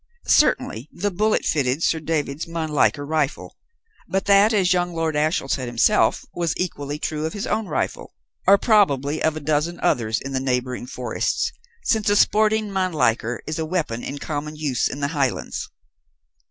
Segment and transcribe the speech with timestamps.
[0.25, 3.55] Certainly, the bullet fitted Sir David's Mannlicher rifle,
[4.07, 8.15] but that, as young Lord Ashiel said himself, was equally true of his own rifle,
[8.47, 11.51] or probably of a dozen others in the neighbouring forests,
[11.83, 15.69] since a sporting Mannlicher is a weapon in common use in the Highlands.